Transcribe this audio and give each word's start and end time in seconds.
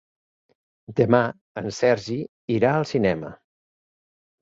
Demà 1.01 1.19
en 1.63 1.69
Sergi 1.81 2.19
irà 2.59 2.75
al 2.75 2.91
cinema. 2.97 3.35